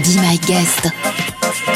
Be 0.00 0.16
My 0.16 0.36
Guest. 0.46 1.11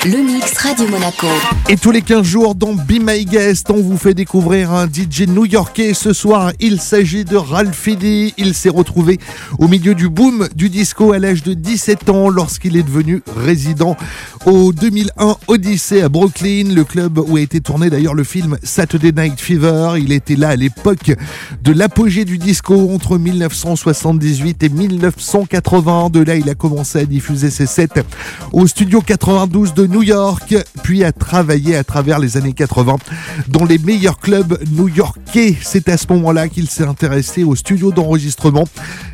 Le 0.06 0.18
mix 0.18 0.56
Radio 0.58 0.86
Monaco. 0.86 1.26
Et 1.68 1.76
tous 1.76 1.90
les 1.90 2.00
15 2.00 2.22
jours 2.24 2.54
dans 2.54 2.74
Be 2.74 3.00
My 3.00 3.24
Guest, 3.24 3.72
on 3.72 3.82
vous 3.82 3.96
fait 3.96 4.14
découvrir 4.14 4.70
un 4.70 4.86
DJ 4.86 5.22
new-yorkais. 5.26 5.94
Ce 5.94 6.12
soir, 6.12 6.52
il 6.60 6.80
s'agit 6.80 7.24
de 7.24 7.36
Ralph 7.36 7.74
Fidi. 7.74 8.32
Il 8.38 8.54
s'est 8.54 8.68
retrouvé 8.68 9.18
au 9.58 9.66
milieu 9.66 9.96
du 9.96 10.08
boom 10.08 10.48
du 10.54 10.70
disco 10.70 11.12
à 11.12 11.18
l'âge 11.18 11.42
de 11.42 11.54
17 11.54 12.08
ans 12.10 12.28
lorsqu'il 12.28 12.76
est 12.76 12.84
devenu 12.84 13.20
résident 13.36 13.96
au 14.44 14.72
2001 14.72 15.38
Odyssey 15.48 16.02
à 16.02 16.08
Brooklyn, 16.08 16.72
le 16.72 16.84
club 16.84 17.18
où 17.18 17.36
a 17.36 17.40
été 17.40 17.60
tourné 17.60 17.90
d'ailleurs 17.90 18.14
le 18.14 18.22
film 18.22 18.58
Saturday 18.62 19.10
Night 19.10 19.40
Fever. 19.40 19.94
Il 19.98 20.12
était 20.12 20.36
là 20.36 20.50
à 20.50 20.56
l'époque 20.56 21.16
de 21.64 21.72
l'apogée 21.72 22.24
du 22.24 22.38
disco 22.38 22.92
entre 22.94 23.18
1978 23.18 24.62
et 24.62 24.68
1980. 24.68 26.10
De 26.10 26.20
là, 26.20 26.36
il 26.36 26.48
a 26.48 26.54
commencé 26.54 27.00
à 27.00 27.04
diffuser 27.06 27.50
ses 27.50 27.66
sets 27.66 28.04
au 28.52 28.68
studio 28.68 29.00
92 29.00 29.74
de 29.74 29.86
New 29.86 29.95
York, 30.02 30.54
puis 30.82 31.04
a 31.04 31.12
travaillé 31.12 31.76
à 31.76 31.84
travers 31.84 32.18
les 32.18 32.36
années 32.36 32.52
80 32.52 32.96
dans 33.48 33.64
les 33.64 33.78
meilleurs 33.78 34.18
clubs 34.18 34.58
new-yorkais. 34.72 35.56
C'est 35.62 35.88
à 35.88 35.96
ce 35.96 36.06
moment-là 36.10 36.48
qu'il 36.48 36.68
s'est 36.68 36.84
intéressé 36.84 37.44
au 37.44 37.54
studio 37.54 37.92
d'enregistrement 37.92 38.64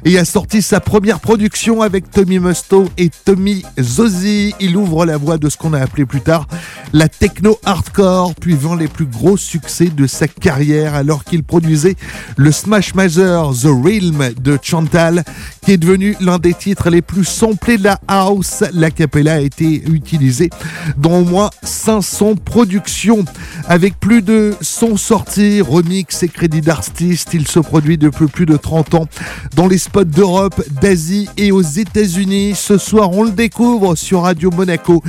et 0.04 0.18
a 0.18 0.24
sorti 0.24 0.62
sa 0.62 0.80
première 0.80 1.20
production 1.20 1.82
avec 1.82 2.10
Tommy 2.10 2.38
Musto 2.38 2.88
et 2.98 3.10
Tommy 3.24 3.62
Zozzi. 3.80 4.54
Il 4.60 4.76
ouvre 4.76 5.06
la 5.06 5.16
voie 5.16 5.38
de 5.38 5.48
ce 5.48 5.56
qu'on 5.56 5.72
a 5.72 5.80
appelé 5.80 6.06
plus 6.06 6.20
tard 6.20 6.46
la 6.92 7.08
techno 7.08 7.58
hardcore, 7.64 8.34
puis 8.34 8.54
vend 8.54 8.74
les 8.74 8.88
plus 8.88 9.06
gros 9.06 9.36
succès 9.36 9.86
de 9.86 10.06
sa 10.06 10.28
carrière 10.28 10.94
alors 10.94 11.24
qu'il 11.24 11.42
produisait 11.42 11.96
le 12.36 12.52
Smash 12.52 12.94
Major 12.94 13.54
The 13.54 13.66
Realm 13.66 14.30
de 14.38 14.58
Chantal, 14.62 15.24
qui 15.62 15.72
est 15.72 15.78
devenu 15.78 16.16
l'un 16.20 16.38
des 16.38 16.54
titres 16.54 16.90
les 16.90 17.02
plus 17.02 17.24
samplés 17.24 17.78
de 17.78 17.84
la 17.84 17.98
house. 18.08 18.62
La 18.72 18.90
capella 18.90 19.34
a 19.34 19.40
été 19.40 19.82
utilisée 19.88 20.50
dans 20.96 21.18
au 21.20 21.24
moins 21.24 21.50
500 21.62 22.36
productions. 22.36 23.24
Avec 23.66 23.98
plus 23.98 24.22
de 24.22 24.54
100 24.60 24.96
sorties, 24.96 25.60
remix 25.60 26.22
et 26.22 26.28
crédits 26.28 26.60
d'artistes, 26.60 27.30
il 27.32 27.46
se 27.46 27.60
produit 27.60 27.98
depuis 27.98 28.26
plus 28.26 28.46
de 28.46 28.56
30 28.56 28.94
ans 28.94 29.06
dans 29.54 29.66
les 29.66 29.78
spots 29.78 30.04
d'Europe, 30.04 30.62
d'Asie 30.80 31.28
et 31.36 31.52
aux 31.52 31.62
États-Unis. 31.62 32.54
Ce 32.54 32.78
soir, 32.78 33.10
on 33.12 33.24
le 33.24 33.30
découvre 33.30 33.94
sur 33.94 34.22
Radio 34.22 34.50
Monaco. 34.50 35.02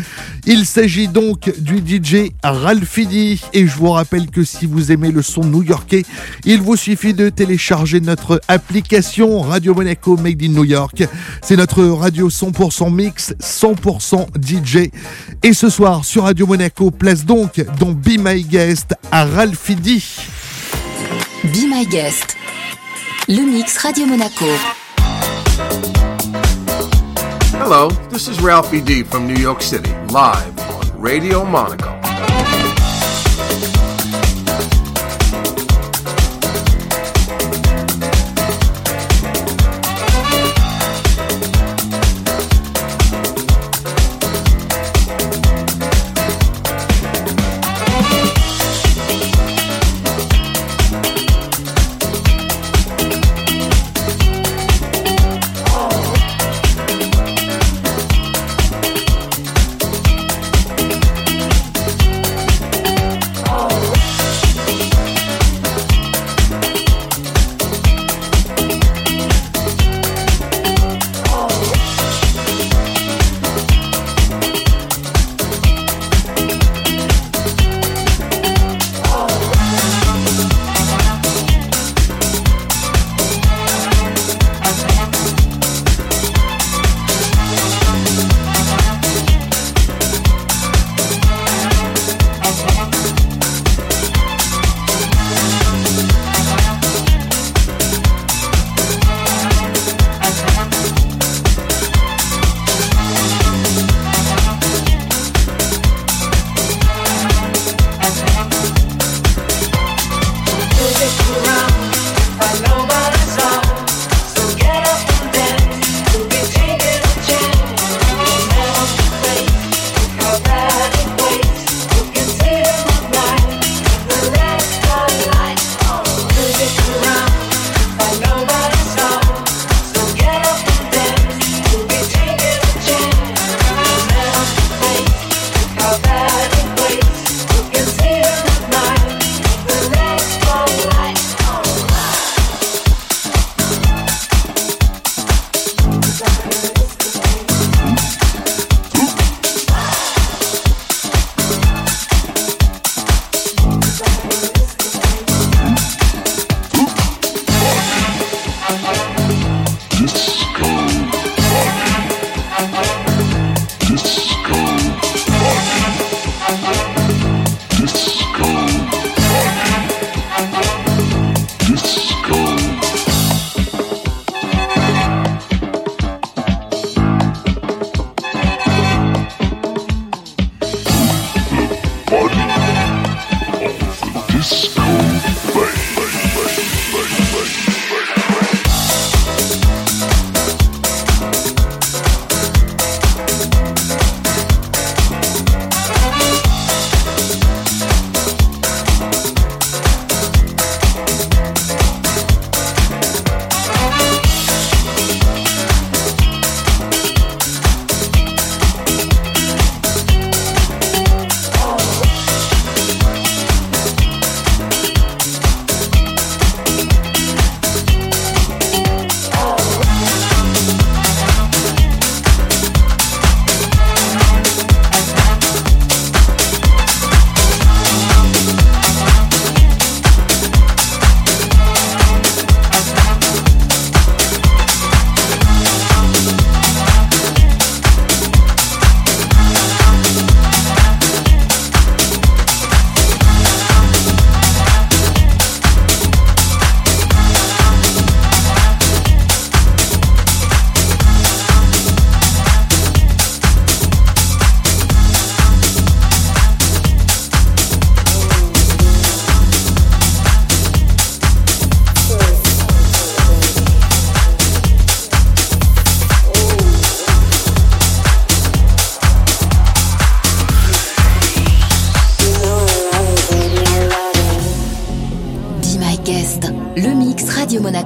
Il 0.45 0.65
s'agit 0.65 1.07
donc 1.07 1.51
du 1.59 1.77
DJ 1.77 2.31
Ralphidi 2.43 3.41
et 3.53 3.67
je 3.67 3.75
vous 3.75 3.91
rappelle 3.91 4.29
que 4.29 4.43
si 4.43 4.65
vous 4.65 4.91
aimez 4.91 5.11
le 5.11 5.21
son 5.21 5.43
new-yorkais, 5.43 6.03
il 6.45 6.61
vous 6.61 6.75
suffit 6.75 7.13
de 7.13 7.29
télécharger 7.29 7.99
notre 8.01 8.41
application 8.47 9.41
Radio 9.41 9.73
Monaco 9.73 10.17
Made 10.17 10.41
in 10.43 10.49
New 10.49 10.65
York. 10.65 11.03
C'est 11.41 11.55
notre 11.55 11.83
radio 11.83 12.29
100% 12.29 12.93
mix, 12.93 13.33
100% 13.39 14.27
DJ. 14.41 14.89
Et 15.45 15.51
ce 15.51 15.69
soir 15.69 16.05
sur 16.05 16.23
Radio 16.23 16.47
Monaco, 16.47 16.89
place 16.89 17.25
donc 17.25 17.61
dans 17.77 17.91
Be 17.91 18.17
My 18.17 18.43
Guest 18.43 18.95
à 19.11 19.25
Ralphidi. 19.25 20.01
Be 21.43 21.67
My 21.67 21.85
Guest. 21.85 22.37
Le 23.27 23.41
mix 23.41 23.77
Radio 23.77 24.05
Monaco. 24.05 24.45
Hello, 27.59 27.89
this 28.09 28.29
is 28.29 28.41
Ralphie 28.41 28.81
D 28.81 29.03
from 29.03 29.27
New 29.27 29.35
York 29.37 29.61
City, 29.61 29.91
live 30.13 30.53
on 30.69 31.01
Radio 31.01 31.43
Monaco. 31.43 32.12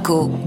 Monaco. 0.07 0.46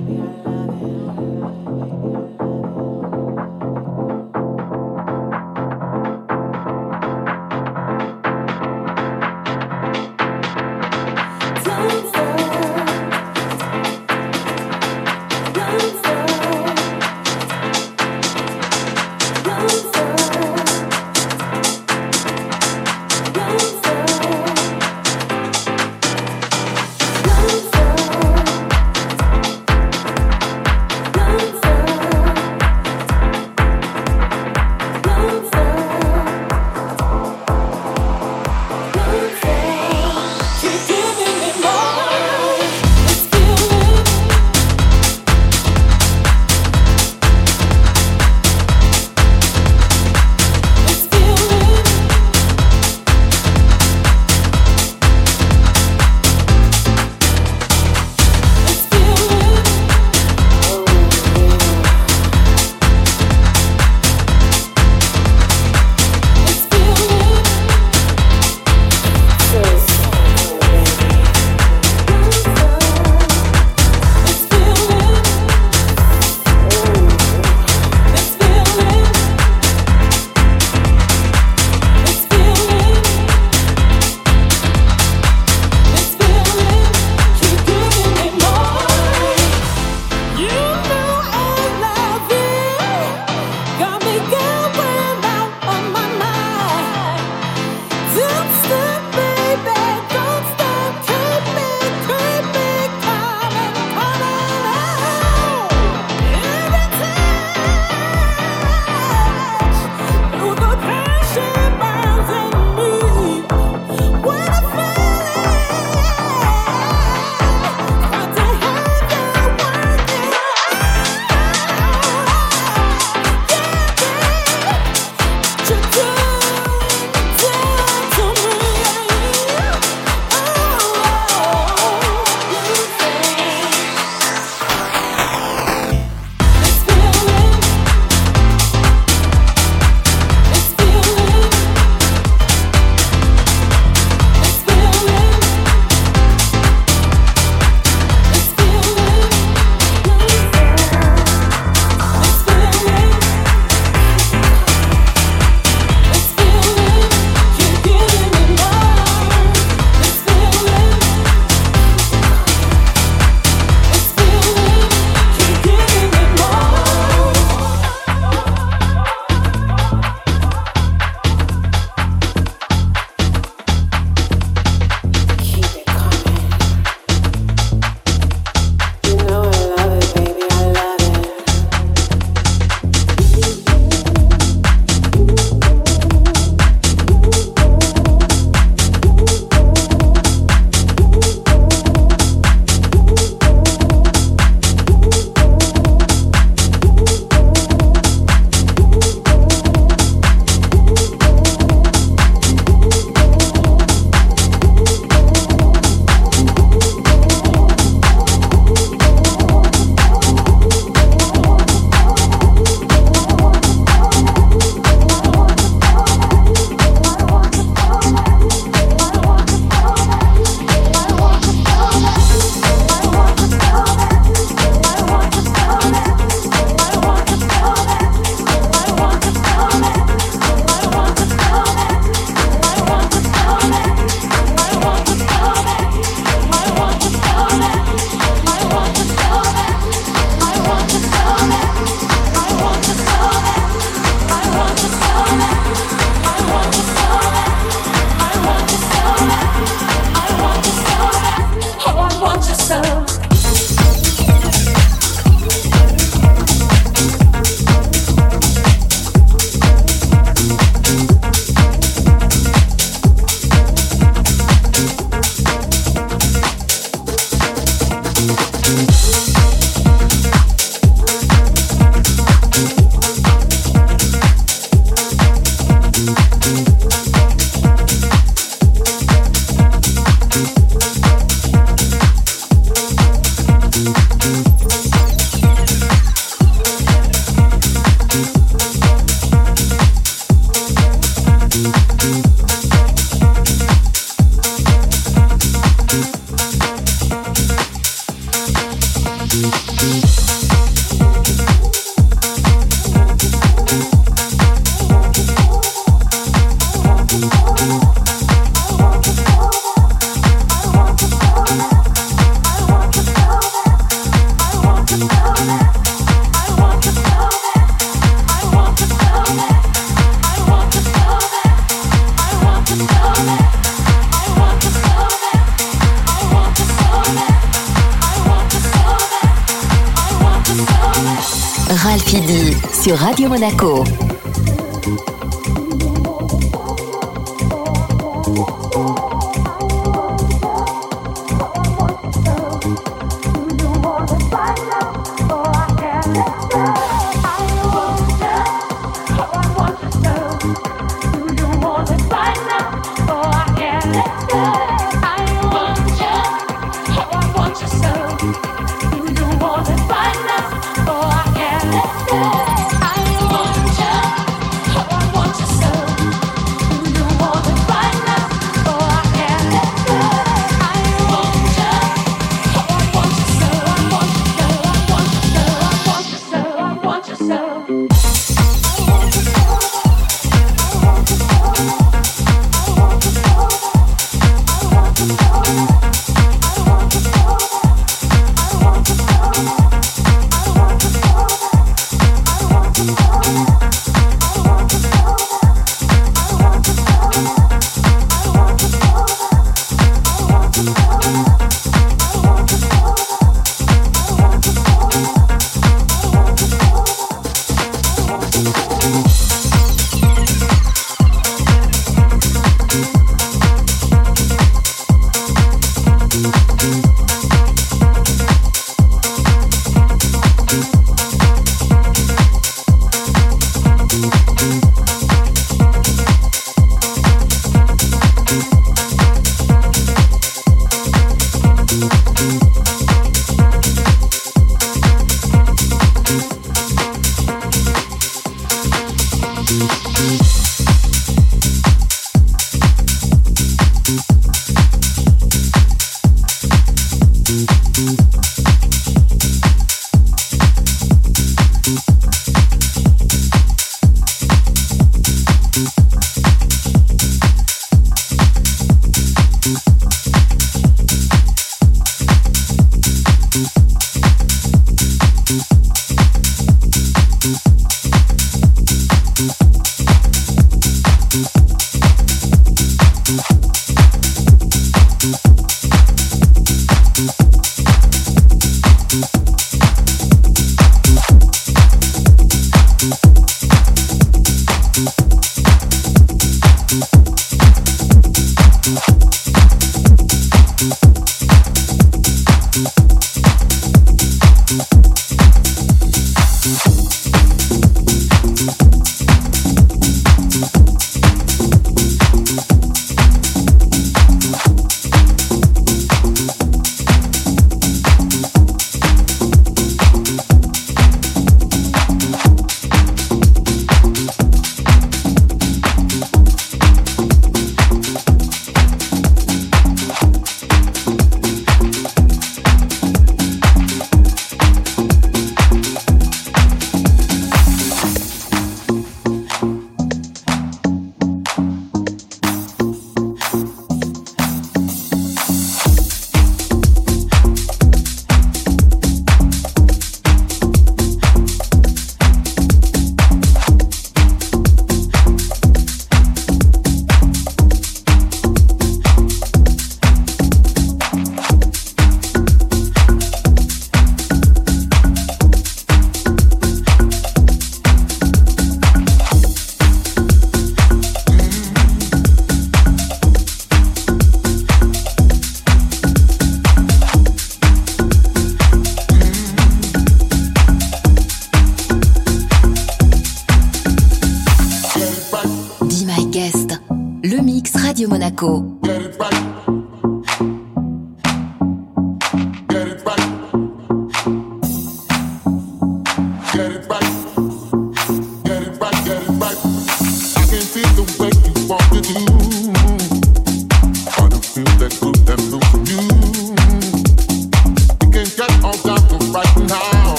Sur 332.81 332.97
Radio 332.97 333.29
Monaco. 333.29 334.10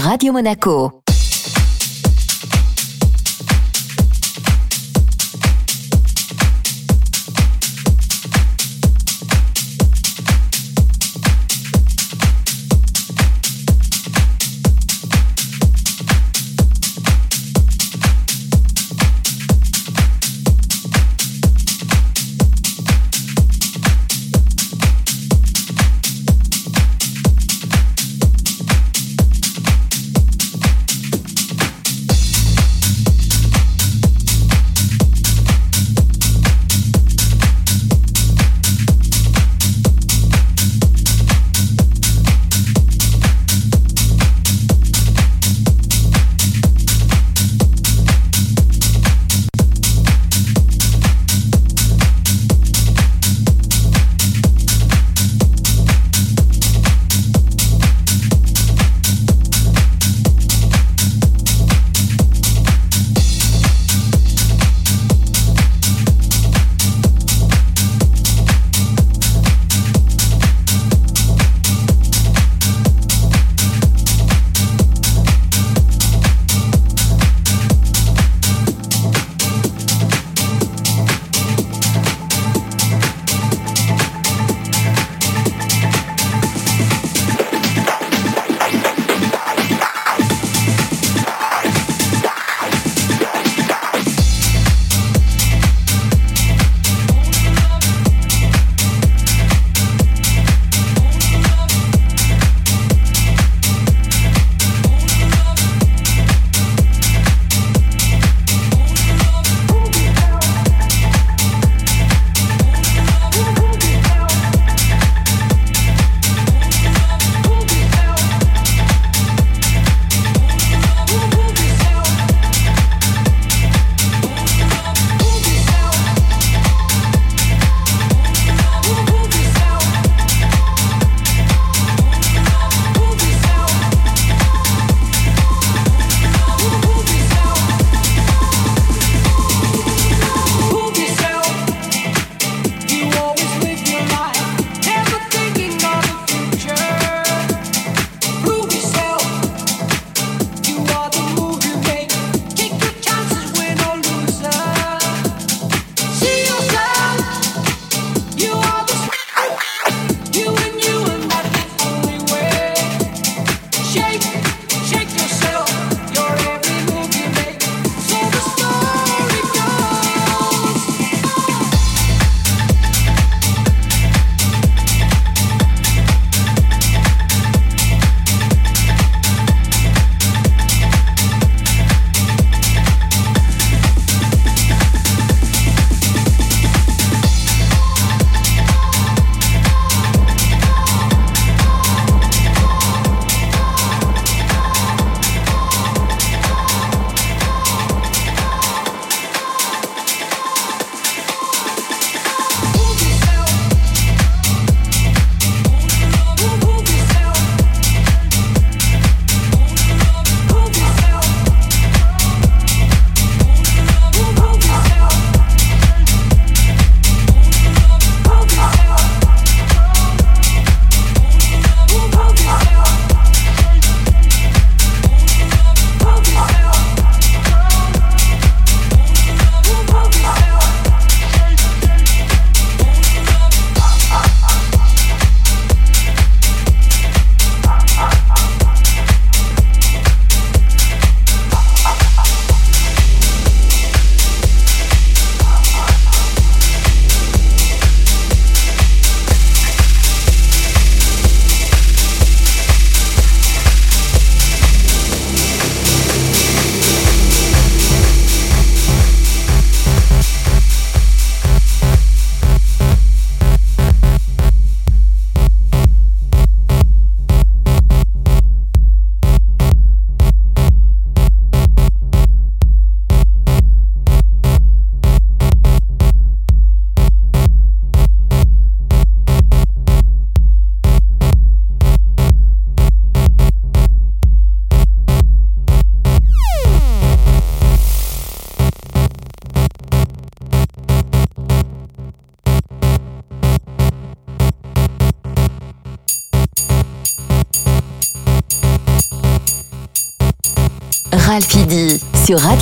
Radio 0.00 0.32
Monaco. 0.32 1.05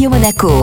Radio 0.05 0.11
Monaco. 0.11 0.54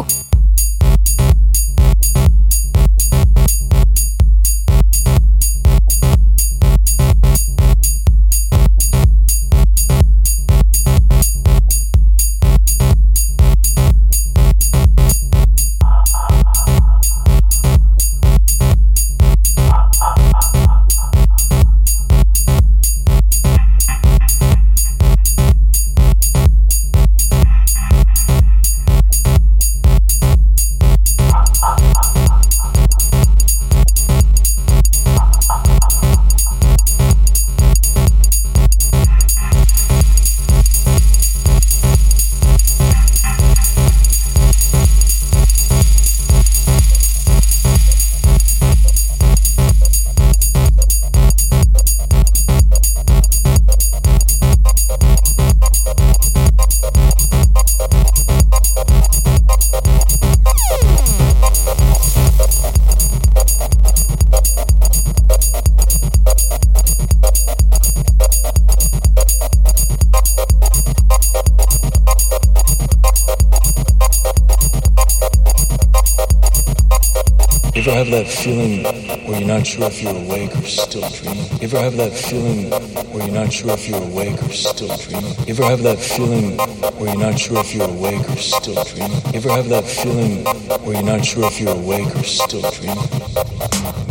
Sure 79.71 79.87
if 79.87 80.03
you're 80.03 80.15
awake 80.15 80.53
or 80.53 80.63
still 80.63 81.07
dreaming? 81.09 81.45
You 81.61 81.69
ever 81.71 81.79
have 81.79 81.95
that 81.95 82.11
feeling 82.11 82.69
where 83.11 83.25
you're 83.25 83.33
not 83.33 83.53
sure 83.53 83.71
if 83.71 83.87
you're 83.87 84.03
awake 84.03 84.43
or 84.43 84.49
still 84.49 84.93
dreaming? 84.97 85.33
You 85.47 85.53
ever 85.53 85.63
have 85.63 85.81
that 85.83 85.97
feeling 85.97 86.57
where 86.99 87.13
you're 87.13 87.23
not 87.23 87.39
sure 87.39 87.59
if 87.59 87.73
you're 87.73 87.87
awake 87.87 88.29
or 88.29 88.35
still 88.35 88.83
dreaming? 88.83 89.21
You 89.31 89.39
ever 89.39 89.51
have 89.51 89.69
that 89.69 89.85
feeling 89.85 90.43
where 90.83 90.95
you're 90.95 91.03
not 91.03 91.23
sure 91.23 91.45
if 91.45 91.61
you're 91.61 91.73
awake 91.73 92.13
or 92.17 92.23
still 92.23 92.69
dreaming? 92.71 92.97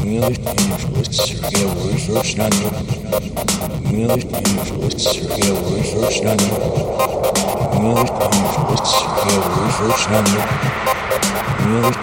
Really, 0.00 0.40
yeah, 0.40 1.68
worry 1.76 1.98
first, 2.08 2.38
not 2.38 2.54
you. 2.56 2.70
Really, 3.92 4.24
yeah, 4.24 5.60
worry 5.60 5.84
first, 5.84 6.24
not 6.24 6.40
you. 6.40 6.56
Really, 7.76 8.08
yeah, 9.28 9.44
worry 9.44 9.72
first, 9.76 10.08
not 10.08 10.26
you 10.32 10.89
really 11.70 11.94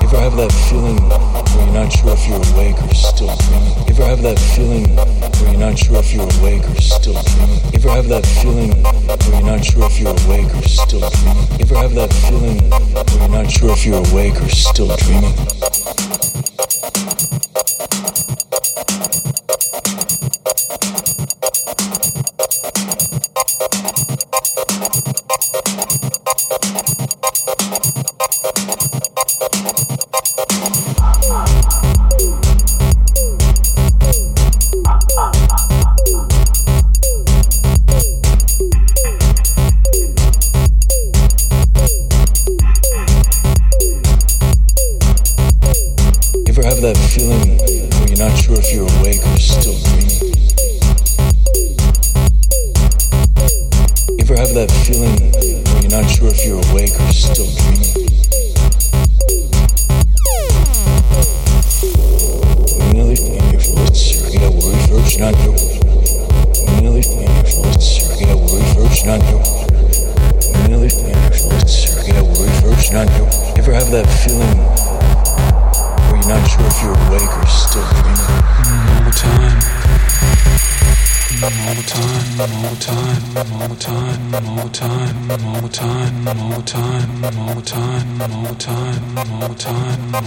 Ever 0.00 0.18
have 0.18 0.36
that 0.36 0.52
feeling 0.68 0.98
where 1.00 1.64
you're 1.64 1.74
not 1.74 1.92
sure 1.92 2.12
if 2.12 2.26
you're 2.26 2.42
awake 2.54 2.78
or 2.82 2.94
still 2.94 3.34
dreaming? 3.36 3.74
Ever 3.88 4.04
have 4.04 4.22
that 4.22 4.38
feeling 4.38 4.96
where 4.96 5.50
you're 5.50 5.60
not 5.60 5.78
sure 5.78 5.96
if 5.98 6.12
you're 6.12 6.28
awake 6.38 6.64
or 6.68 6.80
still 6.80 7.20
dreaming? 7.22 7.60
Ever 7.74 7.90
have 7.90 8.08
that 8.08 8.26
feeling 8.26 8.70
where 8.82 9.34
you're 9.34 9.50
not 9.50 9.64
sure 9.64 9.86
if 9.86 9.98
you're 9.98 10.14
awake 10.26 10.54
or 10.54 10.62
still 10.62 11.10
dreaming? 11.10 11.60
Ever 11.60 11.76
have 11.76 11.94
that 11.94 12.12
feeling 12.28 12.58
where 12.70 13.18
you're 13.18 13.28
not 13.28 13.50
sure 13.50 13.70
if 13.72 13.84
you're 13.84 14.04
awake 14.10 14.40
or 14.40 14.48
still 14.48 14.94
dreaming? 14.96 15.34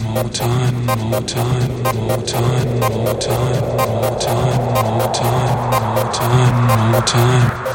More 0.00 0.28
time, 0.30 0.86
more 0.86 1.20
time, 1.22 1.82
more 1.82 1.90
time, 1.92 1.94
more 2.04 2.22
time, 2.22 2.80
more 2.80 3.18
time, 3.18 3.58
more 3.98 5.12
time, 5.12 5.70
more 5.94 6.12
time, 6.12 6.92
more 6.92 7.02
time. 7.02 7.67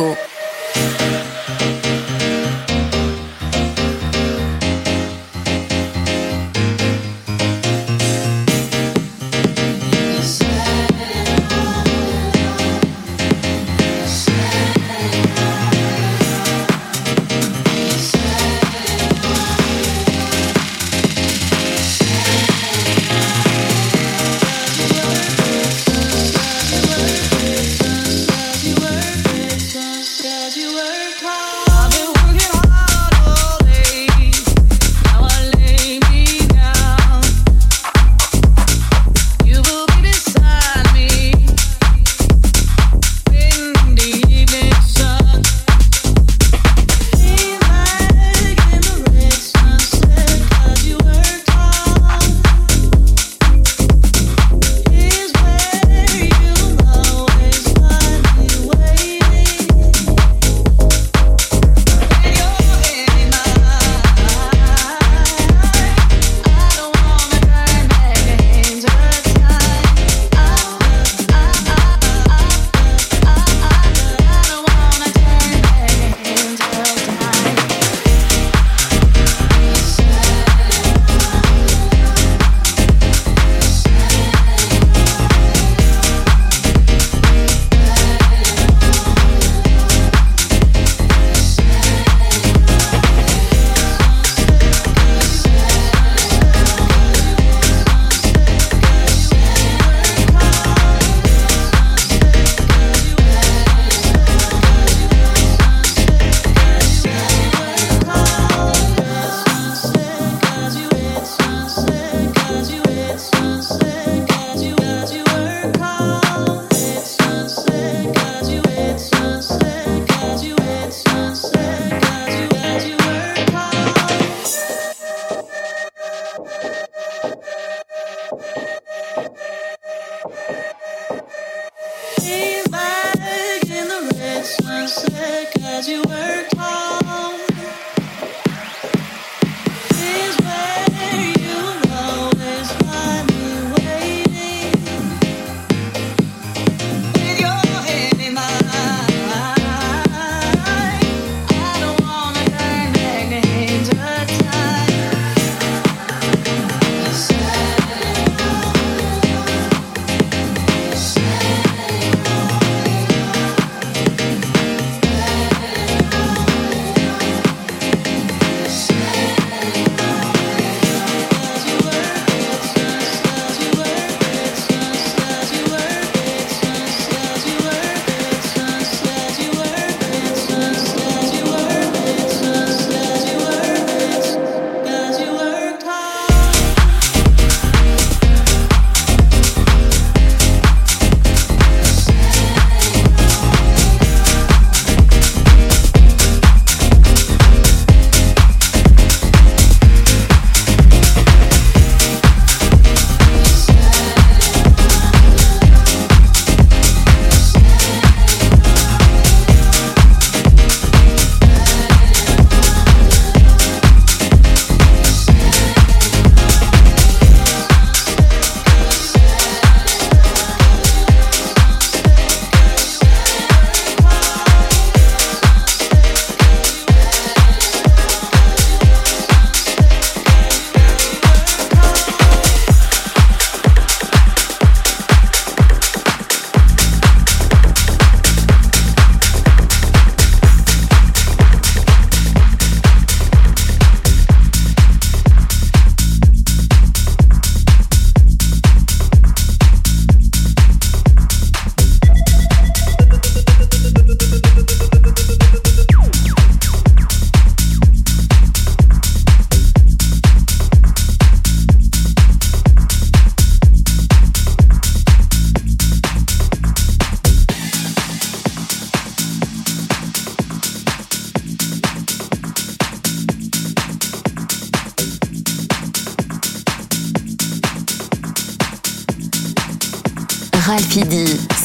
México. 0.00 0.29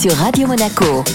Sur 0.06 0.14
Radio 0.18 0.46
Monaco. 0.46 1.15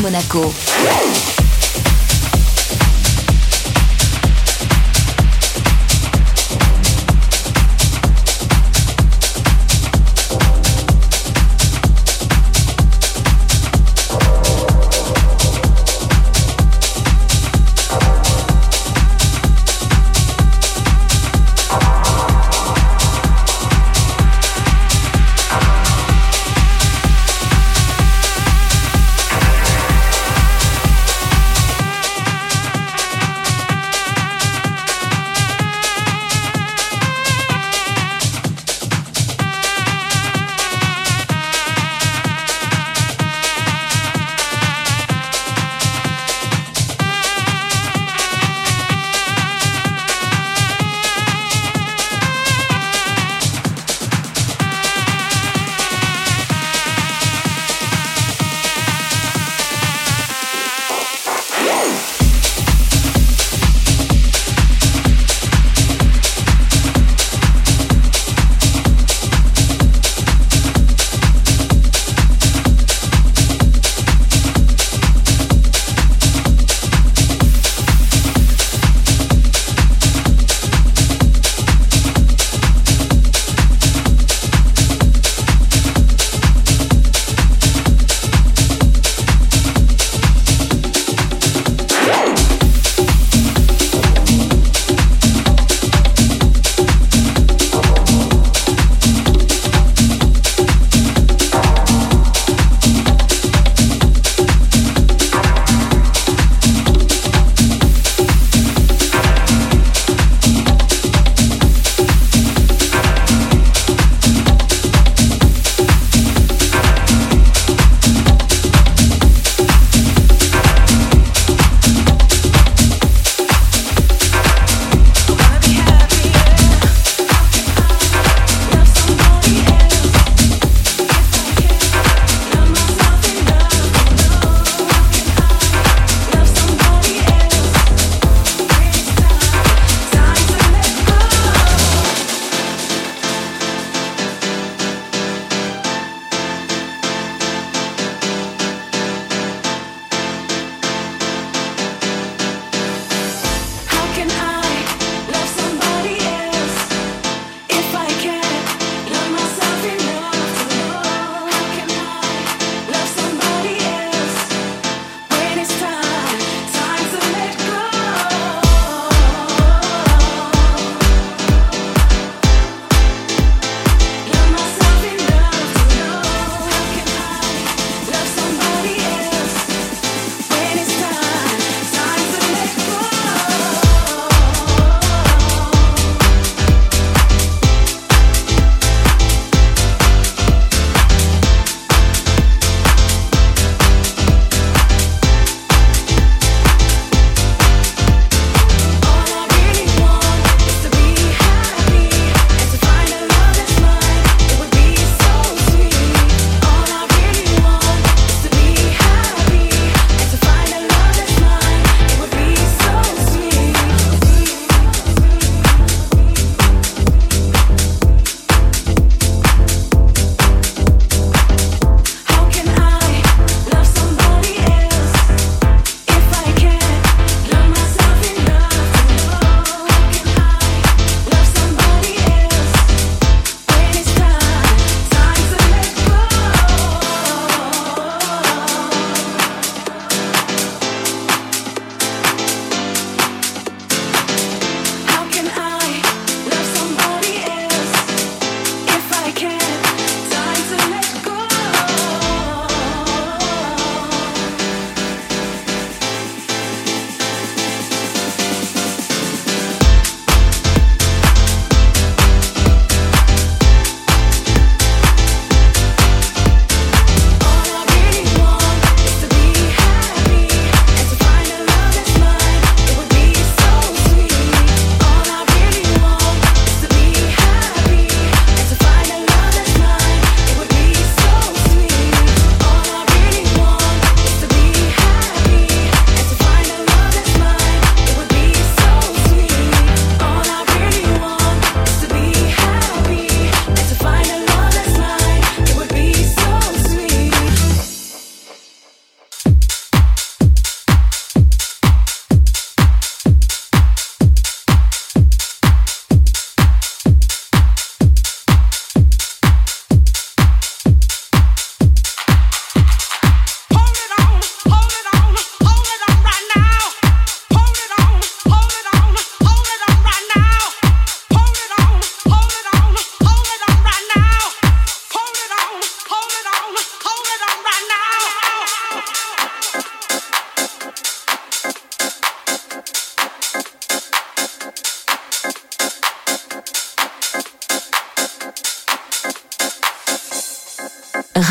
Monaco. 0.00 0.59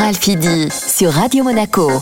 Ralphie 0.10 0.70
sur 0.72 1.12
Radio 1.14 1.43
Monaco. 1.43 2.01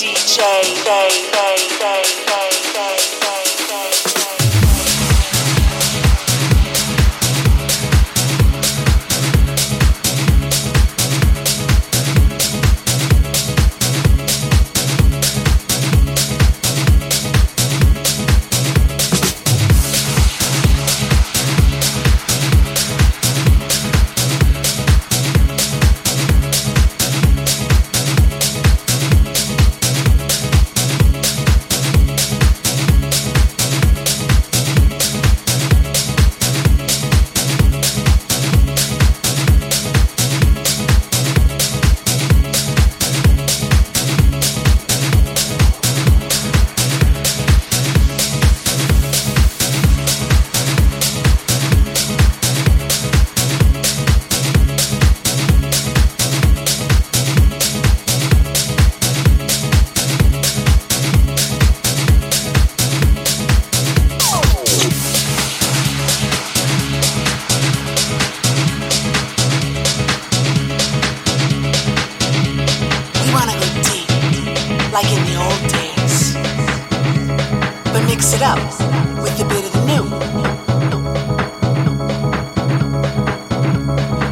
DJ. 0.00 0.38
Day, 0.82 1.30
day, 1.30 1.78
day. 1.78 1.99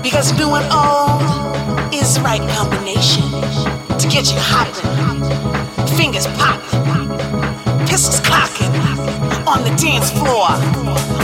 Because 0.09 0.33
new 0.39 0.55
and 0.55 0.65
old 0.73 1.93
is 1.93 2.15
the 2.15 2.23
right 2.23 2.41
combination 2.57 3.25
to 3.99 4.09
get 4.09 4.33
you 4.33 4.39
hopping, 4.41 4.89
fingers 5.99 6.27
popping, 6.29 7.87
pistols 7.87 8.19
cocking 8.21 8.73
on 9.47 9.65
the 9.65 9.77
dance 9.77 10.11
floor, 10.11 10.49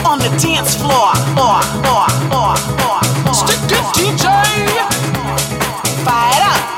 on 0.05 0.18
the 0.18 0.28
dance 0.37 0.76
floor, 0.76 1.16
or, 1.32 1.64
or, 1.80 2.05
or, 2.28 2.53
or, 2.85 3.01
or. 3.24 3.32
Stick 3.32 3.61
this 3.72 3.89
DJ, 3.97 4.28
fire 6.05 6.37
it 6.37 6.43
up. 6.45 6.74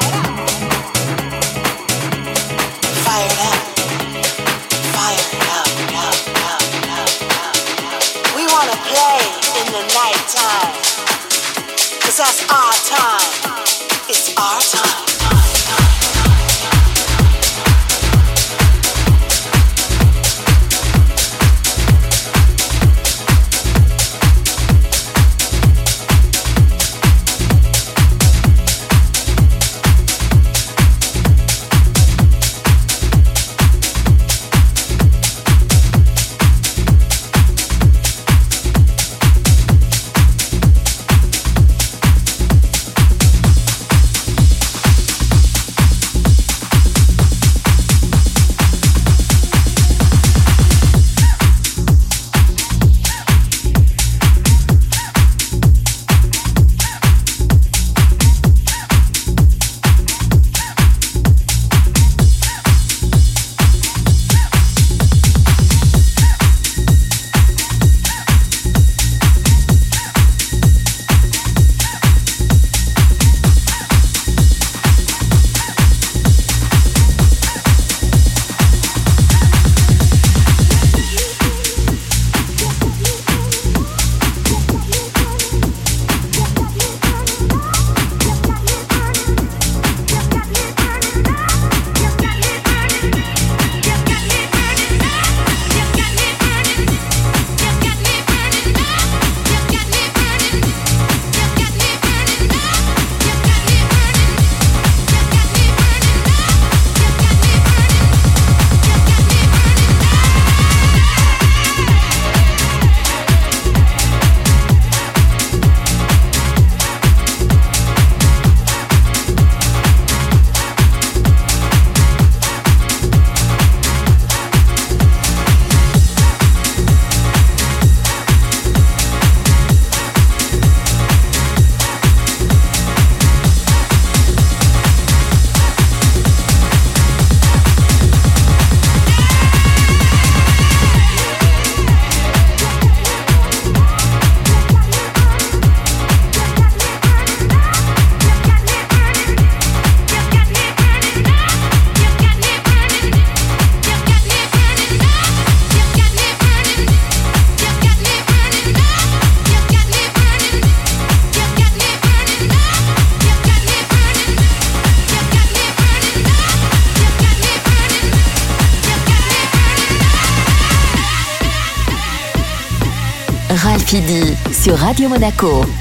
Monaco. 175.37 175.76